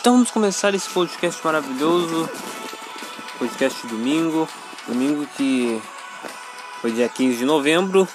[0.00, 2.26] Então vamos começar esse podcast maravilhoso.
[3.38, 4.48] Podcast domingo.
[4.88, 5.78] Domingo que
[6.80, 8.08] foi dia 15 de novembro,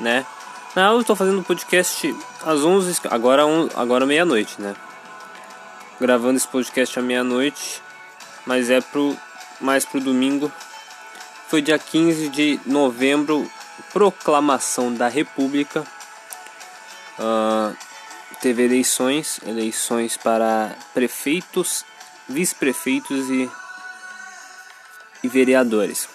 [0.00, 0.24] né?
[0.74, 3.42] Não, eu estou fazendo podcast às 11, agora,
[3.76, 4.74] agora meia-noite, né?
[6.00, 7.82] Gravando esse podcast à meia-noite,
[8.46, 9.14] mas é pro,
[9.60, 10.50] mais pro domingo.
[11.46, 13.46] Foi dia 15 de novembro,
[13.92, 15.84] proclamação da República.
[17.18, 17.76] Uh,
[18.42, 21.84] teve eleições, eleições para prefeitos,
[22.28, 23.48] vice-prefeitos e,
[25.22, 26.08] e vereadores.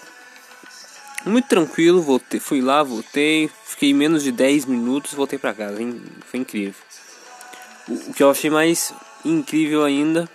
[1.24, 5.78] Muito tranquilo, voltei, fui lá, voltei, fiquei menos de 10 minutos, voltei para casa,
[6.26, 6.74] foi incrível.
[7.88, 8.92] O, o que eu achei mais
[9.24, 10.28] incrível ainda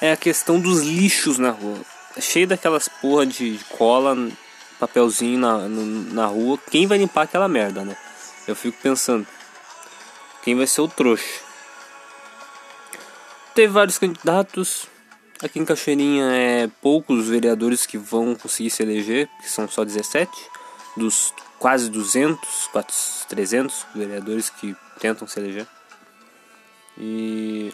[0.00, 1.80] é a questão dos lixos na rua.
[2.16, 4.16] É cheio daquelas porra de cola,
[4.78, 6.56] papelzinho na, no, na rua.
[6.70, 7.96] Quem vai limpar aquela merda, né?
[8.46, 9.26] Eu fico pensando,
[10.42, 11.40] quem vai ser o trouxa.
[13.54, 14.86] Teve vários candidatos.
[15.42, 19.84] Aqui em Cachoeirinha é poucos os vereadores que vão conseguir se eleger, que são só
[19.84, 20.30] 17
[20.96, 25.66] dos quase 200, 400, 300 vereadores que tentam se eleger.
[26.98, 27.72] E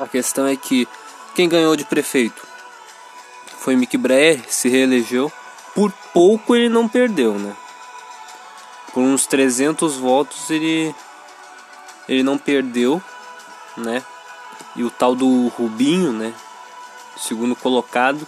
[0.00, 0.88] a questão é que
[1.34, 2.46] quem ganhou de prefeito
[3.58, 5.30] foi Mick Breyer, se reelegeu.
[5.74, 7.54] Por pouco ele não perdeu, né?
[8.92, 10.94] Por uns 300 votos ele
[12.08, 13.00] ele não perdeu,
[13.76, 14.02] né?
[14.74, 16.34] E o tal do Rubinho, né?
[17.16, 18.26] Segundo colocado,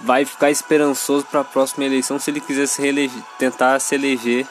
[0.00, 4.46] vai ficar esperançoso para a próxima eleição se ele quiser se reeleger, tentar se eleger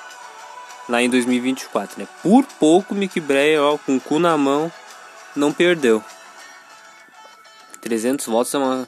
[0.90, 2.08] lá em 2024, né?
[2.24, 4.72] Por pouco Mick Breyer, ó, com o cu na mão,
[5.36, 6.03] não perdeu.
[7.81, 8.88] 300 votos é, uma,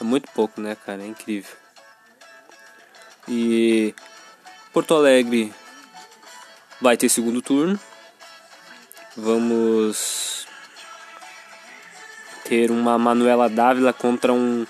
[0.00, 1.02] é muito pouco, né, cara?
[1.02, 1.54] É incrível.
[3.26, 3.94] E
[4.72, 5.52] Porto Alegre
[6.80, 7.78] vai ter segundo turno.
[9.16, 10.46] Vamos
[12.44, 14.66] ter uma Manuela Dávila contra um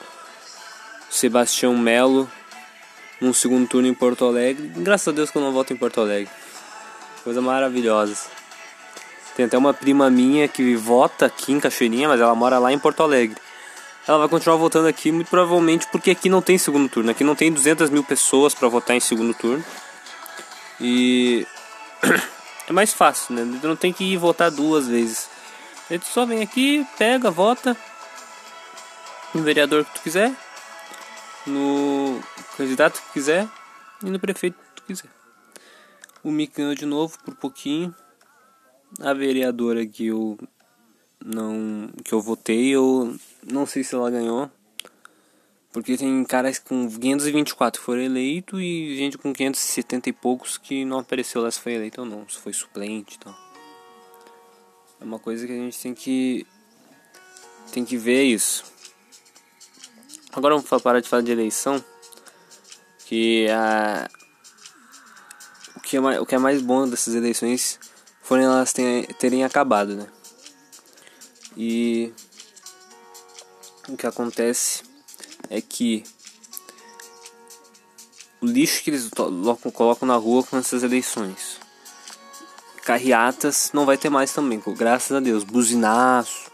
[1.10, 2.30] Sebastião Melo
[3.20, 4.70] num segundo turno em Porto Alegre.
[4.76, 6.30] Graças a Deus que eu não voto em Porto Alegre.
[7.24, 8.16] Coisa maravilhosa.
[9.36, 12.78] Tem até uma prima minha que vota aqui em Cachoeirinha, mas ela mora lá em
[12.78, 13.36] Porto Alegre.
[14.06, 17.10] Ela vai continuar votando aqui, muito provavelmente porque aqui não tem segundo turno.
[17.10, 19.62] Aqui não tem 200 mil pessoas para votar em segundo turno.
[20.80, 21.46] E
[22.68, 23.60] é mais fácil, né?
[23.62, 25.28] Não tem que ir votar duas vezes.
[25.90, 27.76] Ele só vem aqui, pega, vota
[29.34, 30.34] no vereador que tu quiser,
[31.46, 32.20] no
[32.56, 33.48] candidato que quiser
[34.02, 35.10] e no prefeito que tu quiser.
[36.22, 37.94] O Mick ganhou de novo por pouquinho.
[39.00, 40.38] A vereadora que eu
[41.24, 44.50] não que eu votei, eu não sei se ela ganhou.
[45.72, 50.84] Porque tem caras com 524 que foram eleitos e gente com 570 e poucos que
[50.84, 53.34] não apareceu lá se foi eleito ou não, se foi suplente e tal.
[55.00, 56.46] É uma coisa que a gente tem que
[57.70, 58.64] tem que ver isso.
[60.32, 61.82] Agora vamos parar de falar de eleição,
[63.04, 64.08] que a
[65.76, 67.78] o que é mais, o que é mais bom dessas eleições
[68.22, 70.06] foram elas terem, terem acabado, né?
[71.56, 72.12] E
[73.88, 74.87] o que acontece
[75.50, 76.04] é que
[78.40, 79.10] o lixo que eles
[79.72, 81.58] colocam na rua com essas eleições.
[82.84, 85.44] Carreatas não vai ter mais também, graças a Deus.
[85.44, 86.50] Buzinaço.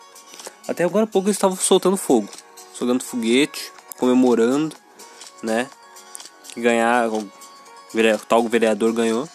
[0.67, 2.29] Até agora pouco eles estavam soltando fogo,
[2.73, 4.75] soltando foguete, comemorando,
[5.43, 5.69] né?
[6.53, 7.09] Que ganhar,
[8.27, 9.29] tal vereador ganhou.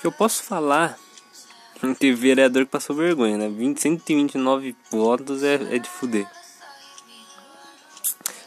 [0.00, 0.98] Que eu posso falar
[1.98, 3.48] teve vereador que passou vergonha, né?
[3.48, 6.26] 20, 129 votos é, é de fuder.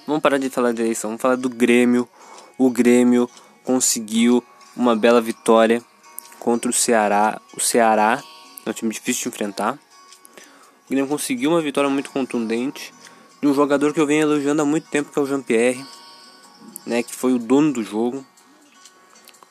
[0.09, 2.09] Vamos parar de falar de eleição, vamos falar do Grêmio.
[2.57, 3.29] O Grêmio
[3.63, 4.43] conseguiu
[4.75, 5.83] uma bela vitória
[6.39, 7.39] contra o Ceará.
[7.55, 8.19] O Ceará
[8.65, 9.75] é um time difícil de enfrentar.
[9.75, 12.91] O Grêmio conseguiu uma vitória muito contundente
[13.39, 15.85] de um jogador que eu venho elogiando há muito tempo, que é o Jean-Pierre,
[16.87, 18.25] né, que foi o dono do jogo.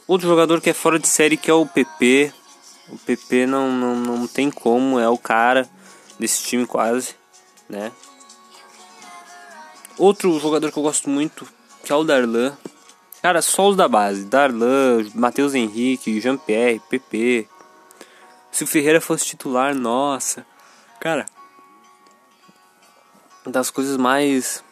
[0.08, 2.32] Outro jogador que é fora de série, que é o PP.
[2.88, 5.70] O PP não, não, não tem como, é o cara
[6.18, 7.14] desse time quase,
[7.68, 7.92] né.
[9.98, 11.46] Outro jogador que eu gosto muito,
[11.84, 12.56] que é o Darlan.
[13.20, 14.24] Cara, só os da base.
[14.24, 17.48] Darlan, Matheus Henrique, Jean-Pierre, PP.
[18.52, 20.46] Se o Ferreira fosse titular, nossa.
[21.00, 21.26] Cara,
[23.44, 24.62] das coisas mais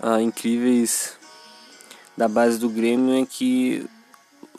[0.00, 1.16] ah, incríveis
[2.16, 3.86] da base do Grêmio é que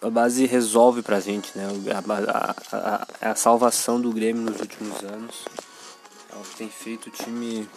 [0.02, 1.68] a base resolve pra gente, né?
[1.94, 5.46] A, a, a, a salvação do Grêmio nos últimos anos.
[6.32, 7.68] Ela tem feito o time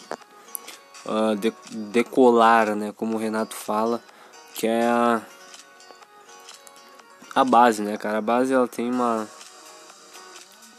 [1.06, 1.52] uh, de,
[1.92, 2.92] decolar, né?
[2.96, 4.02] Como o Renato fala,
[4.54, 5.22] que é a,
[7.34, 8.18] a base, né, cara?
[8.18, 9.28] A base ela tem uma,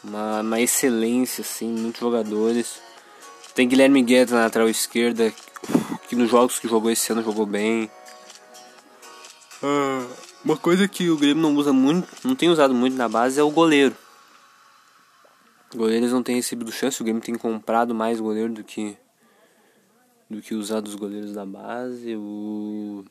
[0.03, 2.79] uma, uma excelência, assim, muitos jogadores.
[3.55, 5.33] Tem Guilherme Guedes na lateral esquerda,
[6.07, 7.89] que nos jogos que jogou esse ano jogou bem.
[9.63, 10.05] Ah,
[10.45, 13.43] uma coisa que o Grêmio não usa muito, não tem usado muito na base é
[13.43, 13.95] o goleiro.
[15.75, 18.95] Goleiros não têm recebido chance, o Grêmio tem comprado mais goleiro do que
[20.29, 22.15] do que usado os goleiros da base.
[22.15, 23.05] O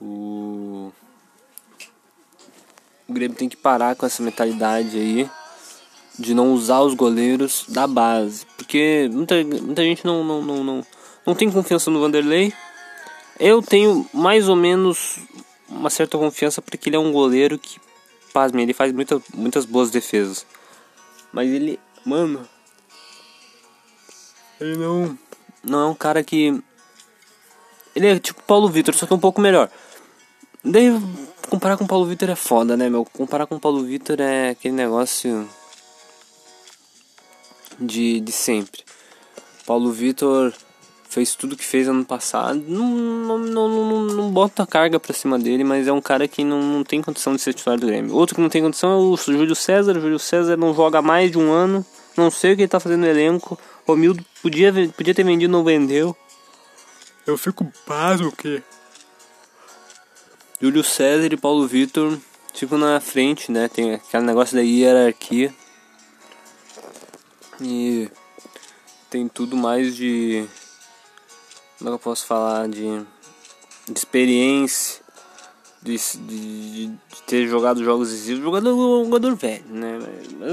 [0.00, 0.92] o
[3.08, 5.30] o Grêmio tem que parar com essa mentalidade aí
[6.18, 8.46] de não usar os goleiros da base.
[8.56, 10.86] Porque muita, muita gente não, não, não, não,
[11.26, 12.52] não tem confiança no Vanderlei.
[13.38, 15.18] Eu tenho mais ou menos
[15.68, 17.78] uma certa confiança porque ele é um goleiro que,
[18.32, 20.46] pasme, ele faz muita, muitas boas defesas.
[21.32, 22.48] Mas ele, mano,
[24.60, 25.18] ele não,
[25.64, 26.62] não é um cara que.
[27.94, 29.70] Ele é tipo Paulo Vitor, só que é um pouco melhor.
[30.64, 30.90] Daí
[31.48, 33.04] comparar com Paulo Vitor é foda, né, meu?
[33.04, 35.48] Comparar com Paulo Vitor é aquele negócio
[37.78, 38.82] de, de sempre.
[39.66, 40.52] Paulo Vitor
[41.14, 42.62] fez tudo que fez ano passado.
[42.66, 46.42] Não, não, não, não, não bota carga pra cima dele, mas é um cara que
[46.42, 48.14] não, não tem condição de ser titular do Grêmio.
[48.14, 49.96] Outro que não tem condição é o Júlio César.
[49.96, 51.86] O Júlio César não joga mais de um ano.
[52.16, 53.58] Não sei o que ele tá fazendo no elenco.
[53.86, 56.16] Romildo podia, podia ter vendido, não vendeu.
[57.26, 58.62] Eu fico pasmo que.
[60.60, 62.18] Júlio César e Paulo Vitor
[62.54, 63.68] ficam na frente, né?
[63.68, 65.52] Tem aquele negócio da hierarquia.
[67.60, 68.10] E
[69.10, 70.46] tem tudo mais de.
[71.78, 72.68] Como é que eu posso falar?
[72.68, 73.00] De,
[73.88, 75.02] de experiência,
[75.82, 78.42] de, de, de, ter jogado jogos decisivos.
[78.42, 79.98] Jogador, jogador velho, né?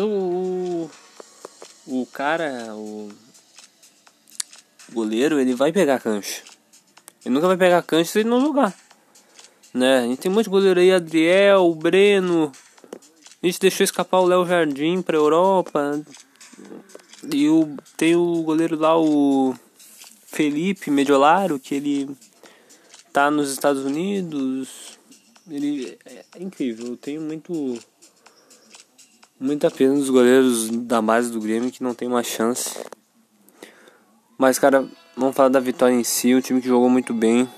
[0.03, 0.89] O,
[1.87, 3.09] o cara, o
[4.91, 6.43] goleiro, ele vai pegar cancha.
[7.25, 8.73] Ele nunca vai pegar cancha se ele não jogar.
[9.73, 9.99] Né?
[9.99, 12.51] A gente tem um monte de goleiro aí, Adriel, Breno.
[13.41, 16.01] A gente deixou escapar o Léo Jardim pra Europa.
[17.31, 19.55] E o, tem o goleiro lá, o
[20.25, 22.09] Felipe Mediolaro, que ele
[23.13, 24.99] tá nos Estados Unidos.
[25.49, 26.87] Ele é, é incrível.
[26.87, 27.79] Eu tenho muito.
[29.41, 32.77] Muita pena dos goleiros da base do Grêmio que não tem uma chance.
[34.37, 36.35] Mas, cara, vamos falar da vitória em si.
[36.35, 37.49] O time que jogou muito bem.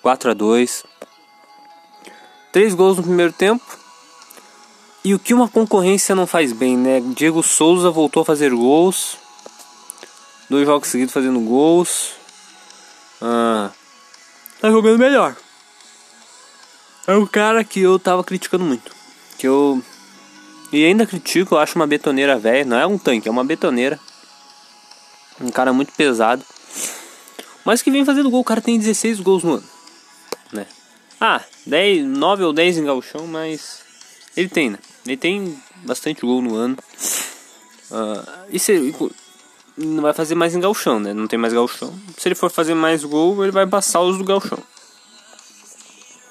[0.00, 0.82] 4 a 2
[2.50, 3.62] Três gols no primeiro tempo.
[5.04, 7.02] E o que uma concorrência não faz bem, né?
[7.14, 9.18] Diego Souza voltou a fazer gols.
[10.48, 12.12] Dois jogos seguidos fazendo gols.
[13.20, 13.70] Ah,
[14.58, 15.36] tá jogando melhor.
[17.06, 18.90] É um cara que eu tava criticando muito.
[19.36, 19.82] Que eu.
[20.72, 22.64] E ainda critico, eu acho uma betoneira velha.
[22.64, 23.98] Não é um tanque, é uma betoneira.
[25.40, 26.44] Um cara muito pesado.
[27.64, 28.40] Mas que vem fazendo gol.
[28.40, 29.68] O cara tem 16 gols no ano.
[30.52, 30.66] Né?
[31.20, 33.80] Ah, 10, 9 ou 10 em galchão, mas.
[34.36, 34.78] Ele tem, né?
[35.04, 36.76] Ele tem bastante gol no ano.
[37.90, 38.94] Uh, e se
[39.76, 41.12] não vai fazer mais em galchão, né?
[41.12, 41.92] Não tem mais galchão.
[42.16, 44.58] Se ele for fazer mais gol, ele vai passar os do galchão.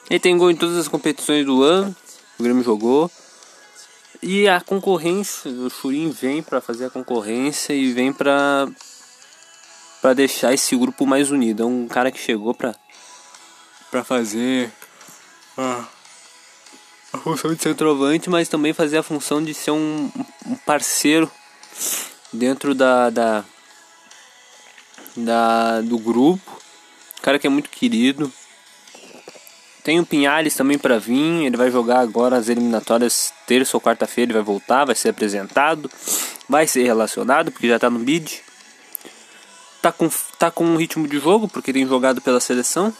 [0.09, 1.95] Ele tem gol em todas as competições do ano.
[2.39, 3.11] O Grêmio jogou.
[4.21, 8.67] E a concorrência, o Churin vem para fazer a concorrência e vem para
[10.01, 11.63] para deixar esse grupo mais unido.
[11.63, 12.75] É um cara que chegou para
[13.89, 14.71] para fazer
[15.57, 15.87] ah
[17.11, 20.11] a função de centroavante, mas também fazer a função de ser um,
[20.45, 21.29] um parceiro
[22.31, 23.43] dentro da, da,
[25.15, 26.61] da do grupo.
[27.21, 28.31] Cara que é muito querido.
[29.89, 34.29] Tem o Pinhales também para vir, ele vai jogar agora as eliminatórias terça ou quarta-feira,
[34.29, 35.89] ele vai voltar, vai ser apresentado,
[36.47, 38.39] vai ser relacionado porque já tá no bid.
[39.81, 42.93] Tá com tá com um ritmo de jogo porque tem jogado pela seleção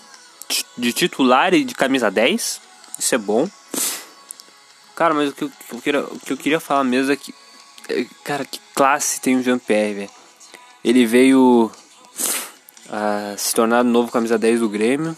[0.76, 2.60] de titular e de camisa 10.
[2.98, 3.48] Isso é bom.
[4.96, 5.52] Cara, mas o que eu,
[5.84, 7.32] queria, o que eu queria falar mesmo é que.
[7.88, 10.10] é, Cara, que classe tem o Jean-Pierre, velho.
[10.84, 11.70] Ele veio
[12.90, 15.16] a se tornar novo camisa 10 do Grêmio.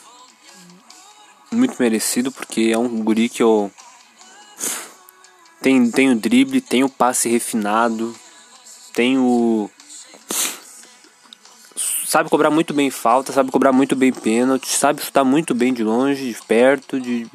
[1.54, 3.70] Muito merecido, porque é um guri que eu.
[5.62, 8.16] Tem, tem o drible, tem o passe refinado,
[8.94, 9.70] tem o.
[12.06, 15.84] Sabe cobrar muito bem falta, sabe cobrar muito bem pênalti, sabe chutar muito bem de
[15.84, 17.28] longe, de perto, de.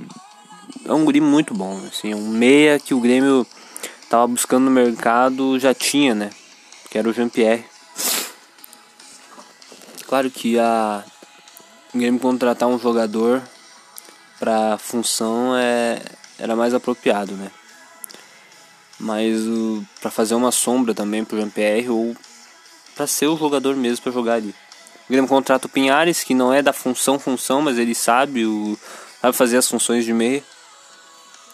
[0.87, 3.47] É um guri muito bom, assim, um meia que o Grêmio
[4.09, 6.31] tava buscando no mercado, já tinha, né?
[6.91, 7.65] Que era o Jean-Pierre.
[10.07, 11.05] Claro que a
[11.95, 13.43] o Grêmio contratar um jogador
[14.47, 16.01] pra função é
[16.39, 17.51] era mais apropriado, né?
[18.97, 19.43] Mas
[20.01, 22.17] para fazer uma sombra também pro Jean-Pierre ou
[22.95, 24.51] pra ser o jogador mesmo pra jogar ali.
[24.51, 28.79] O Grêmio contrata o Pinhares, que não é da função função, mas ele sabe o
[29.21, 30.45] sabe fazer as funções de meia.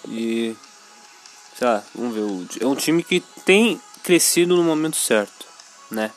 [0.09, 0.55] E
[1.57, 5.47] sei lá, vamos ver, é um time que tem crescido no momento certo,
[5.91, 6.11] né?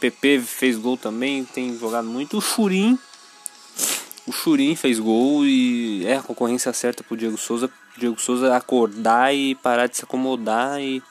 [0.00, 2.38] PP fez gol também, tem jogado muito.
[2.38, 2.98] O Churin.
[4.26, 7.70] O Churin fez gol e é a concorrência certa pro Diego Souza.
[7.96, 11.02] O Diego Souza acordar e parar de se acomodar e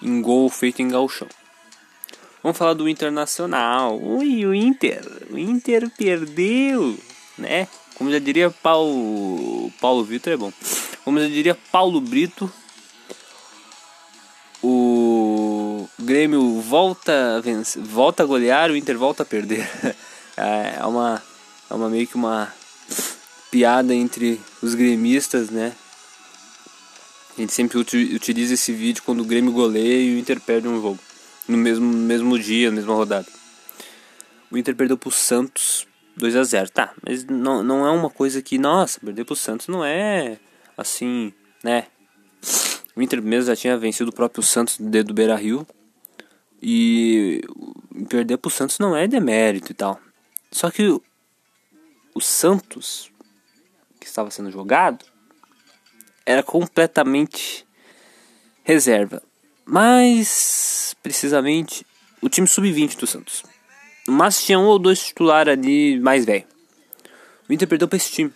[0.00, 1.28] em gol feito em galchão.
[2.42, 3.98] Vamos falar do Internacional.
[4.00, 5.04] Ui, o Inter.
[5.30, 6.96] O Inter perdeu,
[7.36, 7.66] né?
[7.96, 10.52] Como já diria Paulo, Paulo Vitor é bom.
[11.04, 12.50] Como já diria Paulo Brito,
[14.62, 19.68] o Grêmio volta a vencer, volta a golear, o Inter volta a perder.
[20.38, 21.22] É uma,
[21.70, 22.52] é uma meio que uma
[23.50, 25.72] piada entre os gremistas, né?
[27.36, 30.68] A gente sempre uti- utiliza esse vídeo quando o Grêmio goleia e o Inter perde
[30.68, 30.98] um jogo.
[31.46, 33.26] No mesmo, mesmo dia, mesma rodada.
[34.50, 38.40] O Inter perdeu pro Santos 2 a 0 Tá, mas não, não é uma coisa
[38.40, 40.38] que, nossa, perder pro Santos não é
[40.76, 41.32] assim,
[41.62, 41.86] né?
[42.94, 45.66] O Inter mesmo já tinha vencido o próprio Santos do Beira Rio.
[46.62, 47.42] E
[48.08, 50.00] perder pro Santos não é demérito e tal.
[50.50, 50.98] Só que
[52.16, 53.12] o, Santos,
[54.00, 55.04] que estava sendo jogado,
[56.24, 57.66] era completamente
[58.64, 59.22] reserva.
[59.66, 61.86] Mais precisamente,
[62.22, 63.42] o time sub-20 do Santos.
[64.08, 66.46] Mas tinha um ou dois titulares ali mais velho.
[67.48, 68.32] O Inter perdeu pra esse time.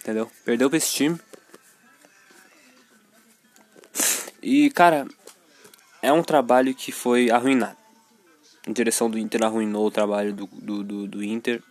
[0.00, 0.30] Entendeu?
[0.44, 1.20] Perdeu pra esse time.
[4.42, 5.06] E, cara,
[6.00, 7.76] é um trabalho que foi arruinado.
[8.66, 11.62] A direção do Inter arruinou o trabalho do, do, do, do Inter,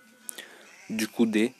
[0.90, 1.52] de Kudê,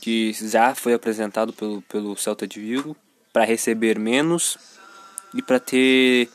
[0.00, 2.96] que já foi apresentado pelo, pelo Celta de Vigo
[3.32, 4.56] para receber menos
[5.34, 6.28] e para ter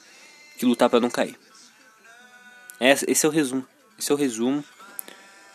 [0.57, 1.37] que lutar para não cair.
[2.79, 3.67] Esse, esse é o resumo.
[3.97, 4.63] Esse é o resumo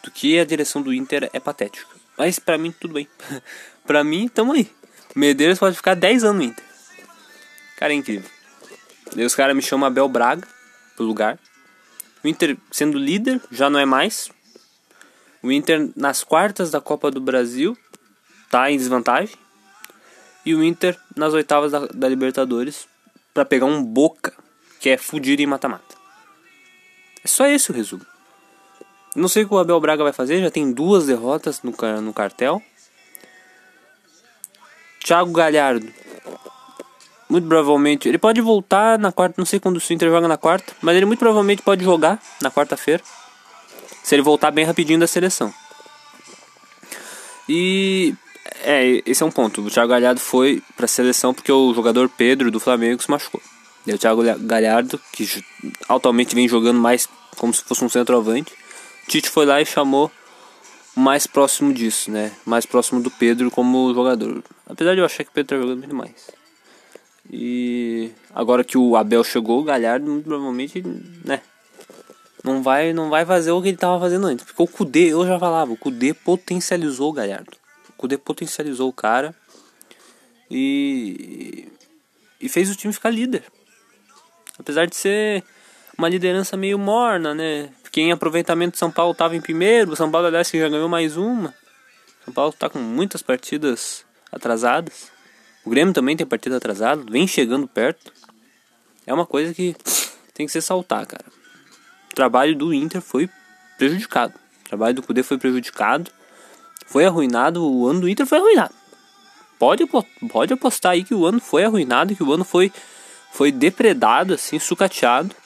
[0.03, 1.87] do que a direção do Inter é patética.
[2.17, 3.09] Mas pra mim tudo bem.
[3.87, 4.71] pra mim, tamo aí.
[5.15, 6.65] Medeiros pode ficar 10 anos no Inter.
[7.77, 8.29] Cara, é incrível.
[9.17, 10.47] Os caras me chamam Abel Braga
[10.95, 11.39] pro lugar.
[12.25, 14.31] O Inter sendo líder, já não é mais.
[15.43, 17.77] O Inter nas quartas da Copa do Brasil
[18.51, 19.37] tá em desvantagem.
[20.45, 22.87] E o Inter nas oitavas da, da Libertadores
[23.35, 24.33] para pegar um Boca
[24.81, 25.97] que é fudido em mata-mata.
[27.25, 28.07] É só esse o resumo.
[29.15, 32.13] Não sei o que o Abel Braga vai fazer, já tem duas derrotas no, no
[32.13, 32.63] cartel.
[35.03, 35.91] Thiago Galhardo.
[37.29, 38.09] Muito provavelmente.
[38.09, 39.35] Ele pode voltar na quarta.
[39.39, 40.73] Não sei quando o Inter joga na quarta.
[40.81, 43.03] Mas ele muito provavelmente pode jogar na quarta-feira.
[44.07, 45.53] Se ele voltar bem rapidinho da seleção.
[47.49, 48.15] E.
[48.63, 49.61] É, esse é um ponto.
[49.61, 53.43] O Thiago Galhardo foi pra seleção porque o jogador Pedro do Flamengo se machucou.
[53.85, 55.45] E o Thiago Galhardo, que
[55.89, 58.53] atualmente vem jogando mais como se fosse um centroavante.
[59.09, 60.09] Tite foi lá e chamou
[60.95, 62.31] mais próximo disso, né?
[62.45, 64.41] Mais próximo do Pedro como jogador.
[64.69, 66.31] Apesar de eu achar que o Pedro tá jogando muito mais.
[67.29, 70.81] E agora que o Abel chegou, o Galhardo muito provavelmente,
[71.25, 71.41] né?
[72.47, 74.47] Não vai, não vai fazer o que ele tava fazendo antes.
[74.47, 77.57] Porque o Kudê, eu já falava, o Kudê potencializou o Galhardo.
[77.91, 79.35] O Kudê potencializou o cara
[80.49, 81.67] e
[82.41, 83.43] e fez o time ficar líder.
[84.57, 85.43] Apesar de ser
[85.99, 87.69] uma liderança meio morna, né?
[87.83, 91.17] Porque em aproveitamento São Paulo tava em primeiro, o São Paulo aliás já ganhou mais
[91.17, 91.53] uma.
[92.25, 95.11] São Paulo tá com muitas partidas atrasadas.
[95.65, 98.13] O Grêmio também tem partida atrasada, vem chegando perto.
[99.05, 99.75] É uma coisa que
[100.33, 101.36] tem que se saltar, cara.
[102.17, 103.29] Trabalho do Inter foi
[103.77, 104.33] prejudicado.
[104.65, 106.11] O trabalho do Cudê foi prejudicado.
[106.87, 108.75] Foi arruinado, o ano do Inter foi arruinado.
[109.59, 109.85] Pode,
[110.31, 112.73] pode apostar aí que o ano foi arruinado, que o ano foi,
[113.33, 115.37] foi depredado, assim, sucateado.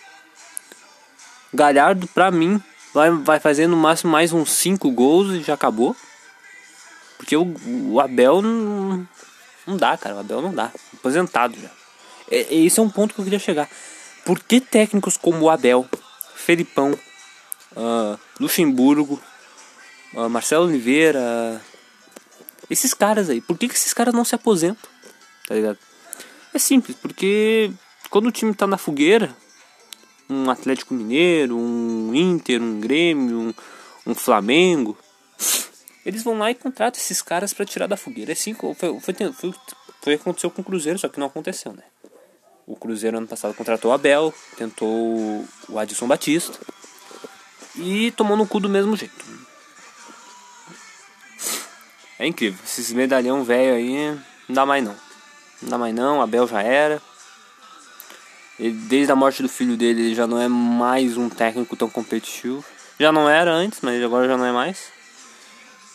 [1.53, 2.63] Galhardo, pra mim,
[2.95, 5.97] vai, vai fazer no máximo mais uns 5 gols e já acabou.
[7.17, 7.53] Porque o,
[7.89, 9.09] o Abel não,
[9.67, 10.15] não dá, cara.
[10.15, 10.71] O Abel não dá.
[10.95, 11.71] Aposentado já.
[12.31, 13.69] É, esse é um ponto que eu queria chegar.
[14.25, 15.85] Por que técnicos como o Abel,
[16.41, 19.21] Felipão, uh, Luxemburgo,
[20.15, 21.61] uh, Marcelo Oliveira,
[22.69, 24.89] esses caras aí, por que, que esses caras não se aposentam?
[25.47, 25.79] Tá ligado?
[26.55, 27.71] É simples, porque
[28.09, 29.37] quando o time tá na fogueira,
[30.29, 33.55] um Atlético Mineiro, um Inter, um Grêmio, um,
[34.07, 34.97] um Flamengo,
[36.07, 38.31] eles vão lá e contratam esses caras para tirar da fogueira.
[38.31, 39.55] É assim, foi, foi, foi,
[40.01, 41.83] foi, aconteceu com o Cruzeiro, só que não aconteceu, né?
[42.71, 46.57] O Cruzeiro ano passado contratou o Abel, tentou o Adson Batista
[47.75, 49.25] e tomou no cu do mesmo jeito.
[52.17, 54.95] É incrível, esses medalhão velho aí não dá mais não.
[55.61, 57.03] Não dá mais não, Abel já era.
[58.57, 61.91] Ele, desde a morte do filho dele, ele já não é mais um técnico tão
[61.91, 62.65] competitivo.
[63.01, 64.93] Já não era antes, mas agora já não é mais.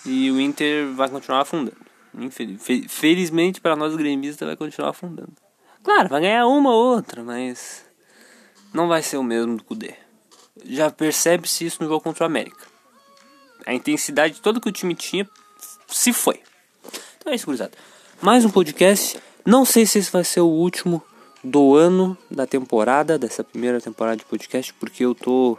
[0.05, 1.77] E o Inter vai continuar afundando.
[2.89, 5.44] Felizmente para nós gremistas vai continuar afundando.
[5.85, 7.85] Claro, vai ganhar uma ou outra, mas
[8.73, 9.93] não vai ser o mesmo do Kudê.
[10.65, 12.65] Já percebe-se isso no jogo contra o América.
[13.67, 15.29] A intensidade toda que o time tinha
[15.87, 16.41] se foi.
[17.17, 17.73] Então é isso, gurizada.
[18.19, 19.21] Mais um podcast.
[19.45, 21.03] Não sei se esse vai ser o último
[21.43, 25.55] do ano da temporada, dessa primeira temporada de podcast, porque eu tô.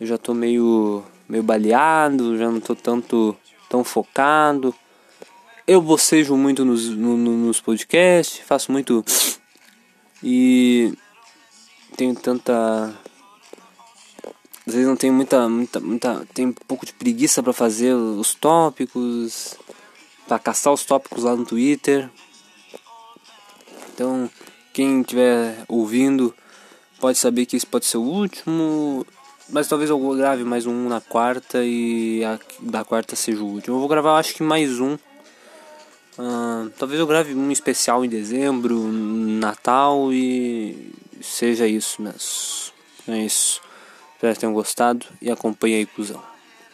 [0.00, 1.04] Eu já tô meio.
[1.28, 3.36] meio baleado, já não tô tanto.
[3.68, 4.74] tão focado
[5.68, 9.04] eu bocejo muito nos, no, nos podcasts, faço muito.
[10.22, 10.94] E
[11.94, 12.94] tenho tanta.
[14.66, 15.46] Às vezes não tenho muita.
[15.46, 19.56] muita, muita tenho um pouco de preguiça para fazer os tópicos.
[20.26, 22.08] para caçar os tópicos lá no Twitter.
[23.92, 24.30] Então,
[24.72, 26.34] quem estiver ouvindo
[26.98, 29.06] pode saber que esse pode ser o último.
[29.50, 33.76] Mas talvez eu grave mais um na quarta e a da quarta seja o último.
[33.76, 34.96] Eu vou gravar acho que mais um
[36.18, 42.72] Uh, talvez eu grave um especial em dezembro, Natal e seja isso mesmo.
[43.06, 43.60] É isso.
[44.14, 46.22] Espero que tenham gostado e acompanhe aí, cuzão.